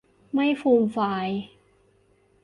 [0.33, 1.27] ไม่ฟูมฟาย